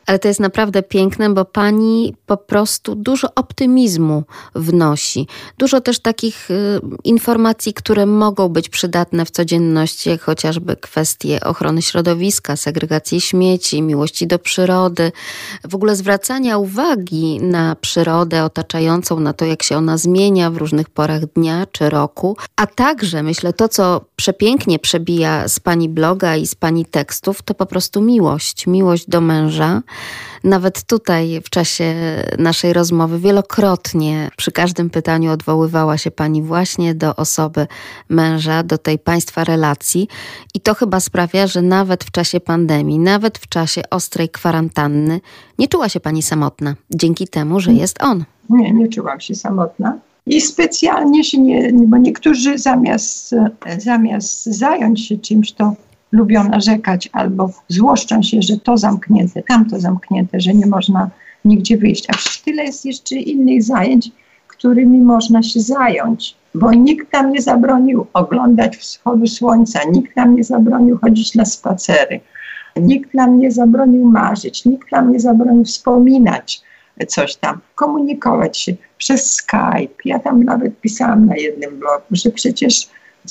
Ale 0.07 0.19
to 0.19 0.29
jest 0.29 0.41
naprawdę 0.41 0.83
piękne, 0.83 1.31
bo 1.31 1.45
pani 1.45 2.15
po 2.27 2.37
prostu 2.37 2.95
dużo 2.95 3.29
optymizmu 3.35 4.25
wnosi. 4.55 5.27
Dużo 5.59 5.81
też 5.81 5.99
takich 5.99 6.51
y, 6.51 6.81
informacji, 7.05 7.75
które 7.75 8.07
mogą 8.07 8.49
być 8.49 8.69
przydatne 8.69 9.25
w 9.25 9.31
codzienności, 9.31 10.11
jak 10.11 10.23
chociażby 10.23 10.77
kwestie 10.77 11.41
ochrony 11.41 11.83
środowiska, 11.83 12.57
segregacji 12.57 13.21
śmieci, 13.21 13.83
miłości 13.83 14.27
do 14.27 14.39
przyrody, 14.39 15.13
w 15.69 15.75
ogóle 15.75 15.97
zwracania 15.97 16.59
uwagi 16.59 17.41
na 17.41 17.77
przyrodę 17.77 18.45
otaczającą, 18.45 19.21
na 19.21 19.33
to, 19.33 19.45
jak 19.45 19.63
się 19.63 19.77
ona 19.77 19.97
zmienia 19.99 20.51
w 20.51 20.57
różnych 20.57 20.91
porach 20.91 21.27
dnia 21.27 21.67
czy 21.73 21.91
roku. 21.91 22.37
A 22.57 22.67
także, 22.67 23.23
myślę, 23.23 23.53
to, 23.53 23.69
co 23.69 24.01
przepięknie 24.17 24.79
przebija 24.79 25.49
z 25.49 25.61
pani 25.61 25.89
bloga 25.89 26.37
i 26.37 26.47
z 26.47 26.55
pani 26.55 26.85
tekstów, 26.85 27.43
to 27.43 27.55
po 27.55 27.67
prostu 27.67 28.01
miłość. 28.01 28.67
Miłość 28.67 29.09
do 29.09 29.21
męża 29.21 29.83
nawet 30.45 30.83
tutaj 30.83 31.41
w 31.45 31.51
czasie 31.51 31.95
naszej 32.39 32.73
rozmowy 32.73 33.19
wielokrotnie 33.19 34.31
przy 34.37 34.53
każdym 34.53 34.91
pytaniu 34.91 35.33
odwoływała 35.33 35.99
się 35.99 36.11
pani 36.11 36.43
właśnie 36.43 36.95
do 36.95 37.17
osoby 37.17 37.67
męża, 38.09 38.63
do 38.63 38.79
tej 38.79 38.99
państwa 38.99 39.45
relacji. 39.45 40.09
I 40.55 40.61
to 40.61 40.75
chyba 40.75 41.01
sprawia, 41.01 41.47
że 41.47 41.63
nawet 41.63 42.05
w 42.05 42.11
czasie 42.11 42.41
pandemii, 42.41 42.99
nawet 42.99 43.39
w 43.39 43.49
czasie 43.49 43.83
ostrej 43.91 44.29
kwarantanny, 44.29 45.21
nie 45.59 45.69
czuła 45.69 45.89
się 45.89 46.01
pani 46.01 46.23
samotna 46.23 46.75
dzięki 46.91 47.29
temu, 47.29 47.61
że 47.61 47.73
jest 47.73 48.03
on. 48.03 48.25
Nie, 48.51 48.73
nie 48.73 48.89
czułam 48.89 49.21
się 49.21 49.35
samotna. 49.35 49.99
I 50.27 50.41
specjalnie 50.41 51.25
się 51.25 51.39
nie, 51.39 51.73
bo 51.73 51.97
niektórzy 51.97 52.59
zamiast, 52.59 53.35
zamiast 53.79 54.45
zająć 54.45 55.07
się 55.07 55.19
czymś, 55.19 55.53
to 55.53 55.75
lubią 56.13 56.49
narzekać 56.49 57.09
albo 57.13 57.51
złoszczą 57.69 58.23
się, 58.23 58.43
że 58.43 58.57
to 58.57 58.79
zamknięte, 58.79 59.43
tamto 59.43 59.81
zamknięte, 59.81 60.41
że 60.41 60.55
nie 60.55 60.67
można 60.67 61.11
nigdzie 61.45 61.77
wyjść. 61.77 62.11
A 62.11 62.13
przecież 62.13 62.41
tyle 62.41 62.65
jest 62.65 62.85
jeszcze 62.85 63.17
innych 63.17 63.63
zajęć, 63.63 64.11
którymi 64.49 64.99
można 64.99 65.43
się 65.43 65.61
zająć, 65.61 66.37
bo 66.55 66.73
nikt 66.73 67.13
nam 67.13 67.33
nie 67.33 67.43
zabronił 67.43 68.07
oglądać 68.13 68.77
wschodu 68.77 69.27
słońca, 69.27 69.81
nikt 69.93 70.17
nam 70.17 70.37
nie 70.37 70.45
zabronił 70.45 70.99
chodzić 70.99 71.35
na 71.35 71.45
spacery, 71.45 72.21
nikt 72.77 73.15
nam 73.15 73.39
nie 73.39 73.51
zabronił 73.51 74.05
marzyć, 74.05 74.65
nikt 74.65 74.93
nam 74.93 75.13
nie 75.13 75.21
zabronił 75.21 75.65
wspominać 75.65 76.63
coś 77.09 77.37
tam, 77.37 77.61
komunikować 77.75 78.59
się 78.59 78.73
przez 78.99 79.33
Skype. 79.33 79.95
Ja 80.05 80.19
tam 80.19 80.45
nawet 80.45 80.81
pisałam 80.81 81.27
na 81.27 81.37
jednym 81.37 81.79
blogu, 81.79 82.05
że 82.11 82.31
przecież 82.31 82.89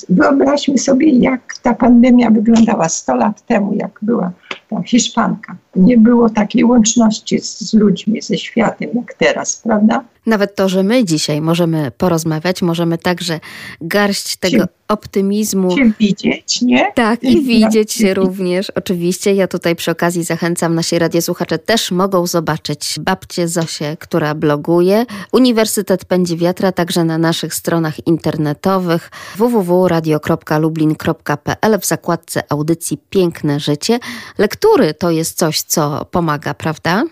Wyobraźmy 0.08 0.78
sobie, 0.78 1.10
jak 1.10 1.54
ta 1.62 1.74
pandemia 1.74 2.30
wyglądała 2.30 2.88
100 2.88 3.14
lat 3.14 3.46
temu, 3.46 3.74
jak 3.74 3.98
była 4.02 4.32
ta 4.70 4.82
Hiszpanka. 4.82 5.56
Nie 5.76 5.98
było 5.98 6.30
takiej 6.30 6.64
łączności 6.64 7.38
z, 7.38 7.60
z 7.60 7.74
ludźmi, 7.74 8.22
ze 8.22 8.38
światem 8.38 8.88
jak 8.94 9.14
teraz, 9.14 9.56
prawda? 9.56 10.04
Nawet 10.26 10.54
to, 10.54 10.68
że 10.68 10.82
my 10.82 11.04
dzisiaj 11.04 11.40
możemy 11.40 11.90
porozmawiać, 11.90 12.62
możemy 12.62 12.98
także 12.98 13.40
garść 13.80 14.36
tego 14.36 14.64
optymizmu. 14.88 15.76
Się 15.76 15.92
widzieć, 16.00 16.62
nie? 16.62 16.92
Tak, 16.94 17.24
i 17.24 17.42
widzieć 17.42 17.92
się 17.92 18.14
również. 18.14 18.70
Oczywiście 18.70 19.34
ja 19.34 19.48
tutaj 19.48 19.76
przy 19.76 19.90
okazji 19.90 20.24
zachęcam 20.24 20.74
nasi 20.74 20.98
radiosłuchacze 20.98 21.58
też 21.58 21.90
mogą 21.90 22.26
zobaczyć 22.26 22.98
babcię 23.00 23.48
Zosię, 23.48 23.96
która 24.00 24.34
bloguje. 24.34 25.06
Uniwersytet 25.32 26.04
Pędzi 26.04 26.36
Wiatra 26.36 26.72
także 26.72 27.04
na 27.04 27.18
naszych 27.18 27.54
stronach 27.54 28.06
internetowych 28.06 29.10
www.radio.lublin.pl 29.36 31.78
w 31.80 31.86
zakładce 31.86 32.42
audycji 32.48 32.98
Piękne 33.10 33.60
Życie. 33.60 33.98
Lektury 34.38 34.94
to 34.94 35.10
jest 35.10 35.38
coś, 35.38 35.62
co 35.62 36.04
pomaga, 36.04 36.54
prawda? 36.54 37.04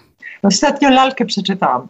Ostatnio 0.43 0.91
lalkę 0.91 1.25
przeczytałam 1.25 1.89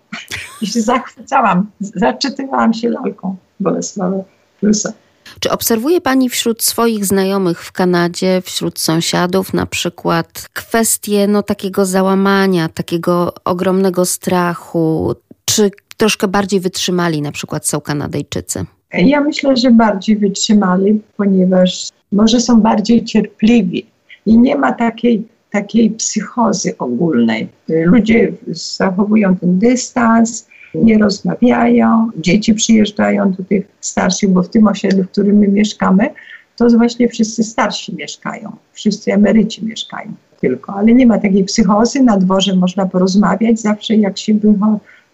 i 0.63 0.67
się 0.67 0.81
zachwycałam. 0.81 1.67
Zaczytywałam 1.81 2.75
się 2.75 2.89
lalką 2.89 3.37
Bolesława 3.61 4.17
Prusa. 4.61 4.93
Czy 5.41 5.51
obserwuje 5.51 6.01
Pani 6.01 6.29
wśród 6.29 6.63
swoich 6.63 7.05
znajomych 7.05 7.65
w 7.65 7.73
Kanadzie, 7.73 8.43
wśród 8.45 8.79
sąsiadów 8.79 9.55
na 9.55 9.67
przykład 9.67 10.49
kwestie 10.53 11.27
no, 11.27 11.43
takiego 11.43 11.87
załamania, 11.87 12.69
takiego 12.69 13.35
ogromnego 13.45 14.05
strachu? 14.05 15.15
Czy 15.45 15.71
troszkę 15.97 16.29
bardziej 16.29 16.61
wytrzymali 16.61 17.23
na 17.23 17.33
przykład 17.33 17.67
są 17.67 17.81
Kanadyjczycy? 17.81 18.65
Ja 18.93 19.21
myślę, 19.21 19.57
że 19.57 19.71
bardziej 19.71 20.17
wytrzymali, 20.17 21.01
ponieważ 21.17 21.89
może 22.13 22.41
są 22.41 22.61
bardziej 22.61 23.05
cierpliwi 23.05 23.87
i 24.27 24.39
nie 24.39 24.57
ma 24.57 24.73
takiej 24.73 25.29
takiej 25.51 25.91
psychozy 25.91 26.79
ogólnej. 26.79 27.49
Ludzie 27.69 28.33
zachowują 28.49 29.37
ten 29.37 29.59
dystans, 29.59 30.47
nie 30.75 30.99
rozmawiają, 30.99 32.11
dzieci 32.17 32.55
przyjeżdżają 32.55 33.33
do 33.33 33.45
tych 33.45 33.65
starszych, 33.81 34.31
bo 34.31 34.43
w 34.43 34.49
tym 34.49 34.67
osiedlu, 34.67 35.05
w 35.05 35.11
którym 35.11 35.39
my 35.39 35.49
mieszkamy, 35.49 36.11
to 36.57 36.69
właśnie 36.69 37.09
wszyscy 37.09 37.45
starsi 37.45 37.97
mieszkają, 37.97 38.57
wszyscy 38.73 39.13
emeryci 39.13 39.65
mieszkają 39.65 40.13
tylko, 40.41 40.75
ale 40.75 40.95
nie 40.95 41.07
ma 41.07 41.19
takiej 41.19 41.45
psychozy, 41.45 42.03
na 42.03 42.17
dworze 42.17 42.57
można 42.57 42.87
porozmawiać, 42.87 43.61
zawsze 43.61 43.97
jak 43.97 44.19
się 44.19 44.35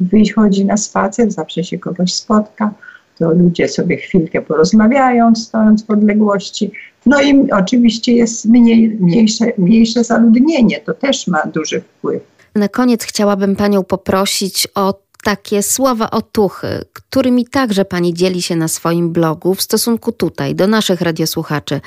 wychodzi 0.01 0.65
na 0.65 0.77
spacer, 0.77 1.31
zawsze 1.31 1.65
się 1.65 1.79
kogoś 1.79 2.13
spotka, 2.13 2.75
to 3.19 3.33
ludzie 3.33 3.69
sobie 3.69 3.97
chwilkę 3.97 4.43
porozmawiają, 4.43 5.35
stojąc 5.35 5.87
w 5.87 5.91
odległości. 5.91 6.71
No 7.07 7.23
i 7.23 7.51
oczywiście 7.51 8.13
jest 8.13 8.45
mniej, 8.45 8.89
mniejsze, 9.01 9.45
mniejsze 9.59 10.05
zaludnienie, 10.05 10.81
to 10.81 10.95
też 10.95 11.27
ma 11.27 11.43
duży 11.47 11.81
wpływ. 11.81 12.23
Na 12.55 12.69
koniec 12.69 13.05
chciałabym 13.05 13.57
Panią 13.57 13.85
poprosić 13.85 14.69
o 14.75 14.95
takie 15.25 15.63
słowa 15.63 16.11
otuchy, 16.11 16.85
którymi 16.93 17.47
także 17.47 17.85
Pani 17.85 18.15
dzieli 18.15 18.43
się 18.43 18.57
na 18.57 18.69
swoim 18.69 19.13
blogu 19.13 19.55
w 19.55 19.63
stosunku 19.63 20.13
tutaj 20.13 20.55
do 20.55 20.67
naszych 20.67 21.01
radiosłuchaczy 21.01 21.81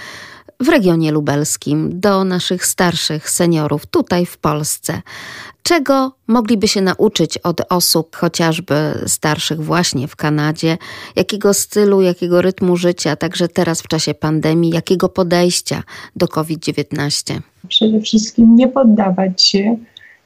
w 0.59 0.69
regionie 0.69 1.11
lubelskim, 1.11 1.99
do 1.99 2.23
naszych 2.23 2.65
starszych 2.65 3.29
seniorów 3.29 3.85
tutaj 3.85 4.25
w 4.25 4.37
Polsce. 4.37 5.01
Czego 5.63 6.11
mogliby 6.27 6.67
się 6.67 6.81
nauczyć 6.81 7.37
od 7.37 7.61
osób 7.69 8.15
chociażby 8.15 8.75
starszych 9.07 9.63
właśnie 9.63 10.07
w 10.07 10.15
Kanadzie? 10.15 10.77
Jakiego 11.15 11.53
stylu, 11.53 12.01
jakiego 12.01 12.41
rytmu 12.41 12.77
życia, 12.77 13.15
także 13.15 13.47
teraz 13.47 13.81
w 13.81 13.87
czasie 13.87 14.13
pandemii, 14.13 14.71
jakiego 14.71 15.09
podejścia 15.09 15.83
do 16.15 16.27
COVID-19? 16.27 17.39
Przede 17.67 18.01
wszystkim 18.01 18.55
nie 18.55 18.67
poddawać 18.67 19.43
się 19.43 19.77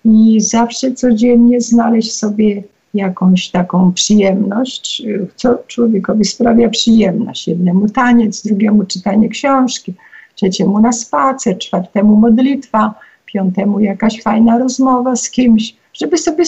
i 0.06 0.42
zawsze 0.42 0.92
codziennie 0.94 1.62
znaleźć 1.62 2.14
sobie 2.14 2.64
jakąś 2.94 3.50
taką 3.50 3.94
przyjemność, 3.94 5.04
co 5.36 5.58
człowiekowi 5.68 6.26
sprawia 6.26 6.70
przyjemność. 6.70 7.48
Jednemu 7.48 7.90
taniec, 7.90 8.44
drugiemu 8.44 8.84
czytanie 8.84 9.30
książki, 9.30 9.94
trzeciemu 10.36 10.80
na 10.80 10.92
spacer, 10.92 11.58
czwartemu 11.58 12.16
modlitwa, 12.16 12.94
piątemu 13.26 13.80
jakaś 13.80 14.22
fajna 14.22 14.58
rozmowa 14.58 15.16
z 15.16 15.30
kimś, 15.30 15.76
żeby 15.94 16.18
sobie 16.18 16.44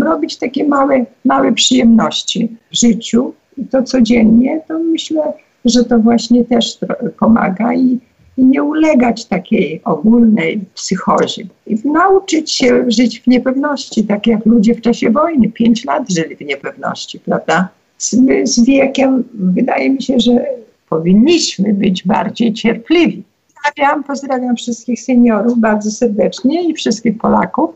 robić 0.00 0.36
takie 0.36 0.64
małe, 0.64 1.04
małe 1.24 1.52
przyjemności 1.52 2.56
w 2.70 2.78
życiu 2.78 3.32
i 3.58 3.64
to 3.64 3.82
codziennie, 3.82 4.60
to 4.68 4.78
myślę, 4.78 5.32
że 5.64 5.84
to 5.84 5.98
właśnie 5.98 6.44
też 6.44 6.78
pomaga 7.20 7.74
i, 7.74 7.98
i 8.36 8.44
nie 8.44 8.62
ulegać 8.62 9.24
takiej 9.24 9.80
ogólnej 9.84 10.60
psychozie. 10.74 11.42
I 11.66 11.76
nauczyć 11.84 12.52
się 12.52 12.84
żyć 12.88 13.20
w 13.20 13.26
niepewności, 13.26 14.04
tak 14.04 14.26
jak 14.26 14.46
ludzie 14.46 14.74
w 14.74 14.80
czasie 14.80 15.10
wojny, 15.10 15.48
pięć 15.48 15.84
lat 15.84 16.12
żyli 16.12 16.36
w 16.36 16.40
niepewności, 16.40 17.18
prawda? 17.20 17.68
Z, 17.98 18.16
z 18.44 18.64
wiekiem 18.64 19.24
wydaje 19.34 19.90
mi 19.90 20.02
się, 20.02 20.20
że 20.20 20.46
powinniśmy 20.92 21.74
być 21.74 22.04
bardziej 22.04 22.52
cierpliwi. 22.52 23.22
Pozdrawiam, 23.54 24.04
pozdrawiam 24.04 24.56
wszystkich 24.56 25.00
seniorów 25.00 25.58
bardzo 25.58 25.90
serdecznie 25.90 26.68
i 26.68 26.74
wszystkich 26.74 27.18
Polaków 27.18 27.70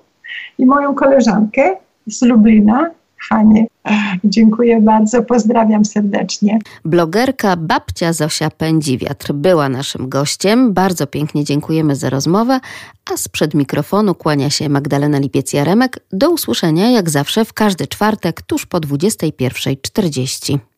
i 0.58 0.66
moją 0.66 0.94
koleżankę 0.94 1.76
z 2.06 2.22
Lublina, 2.22 2.90
Hanie. 3.28 3.66
Dziękuję 4.24 4.80
bardzo, 4.80 5.22
pozdrawiam 5.22 5.84
serdecznie. 5.84 6.58
Blogerka 6.84 7.56
babcia 7.56 8.12
Zosia 8.12 8.50
Pędziwiatr 8.50 9.32
była 9.32 9.68
naszym 9.68 10.08
gościem. 10.08 10.72
Bardzo 10.72 11.06
pięknie 11.06 11.44
dziękujemy 11.44 11.96
za 11.96 12.10
rozmowę, 12.10 12.60
a 13.12 13.16
sprzed 13.16 13.54
mikrofonu 13.54 14.14
kłania 14.14 14.50
się 14.50 14.68
Magdalena 14.68 15.20
Lipiec-Jaremek. 15.20 15.88
Do 16.12 16.30
usłyszenia 16.30 16.90
jak 16.90 17.10
zawsze 17.10 17.44
w 17.44 17.52
każdy 17.52 17.86
czwartek 17.86 18.42
tuż 18.42 18.66
po 18.66 18.78
21.40. 18.78 20.58